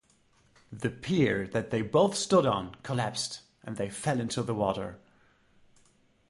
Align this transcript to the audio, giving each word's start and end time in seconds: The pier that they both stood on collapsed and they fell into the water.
The 0.71 0.89
pier 0.89 1.45
that 1.49 1.69
they 1.69 1.83
both 1.83 2.15
stood 2.15 2.43
on 2.47 2.73
collapsed 2.81 3.41
and 3.61 3.77
they 3.77 3.91
fell 3.91 4.19
into 4.19 4.41
the 4.41 4.55
water. 4.55 4.99